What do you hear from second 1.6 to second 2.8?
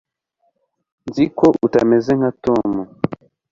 utameze nka tom